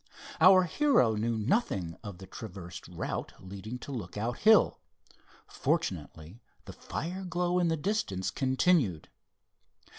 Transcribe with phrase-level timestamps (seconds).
[0.39, 4.79] Our hero knew nothing of the traversed route leading to Lookout Hill.
[5.45, 9.09] Fortunately the fire glow in the distance continued.